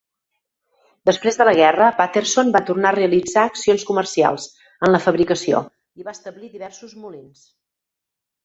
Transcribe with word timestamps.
Després 1.09 1.35
de 1.41 1.45
la 1.49 1.53
guerra, 1.59 1.89
Patterson 1.99 2.49
va 2.55 2.61
tornar 2.71 2.89
a 2.93 2.97
realitzar 2.97 3.43
accions 3.51 3.85
comercials 3.91 4.49
en 4.89 4.93
la 4.97 5.03
fabricació 5.07 5.63
i 6.03 6.09
va 6.11 6.19
establir 6.19 6.51
diversos 6.59 6.97
molins. 7.05 7.47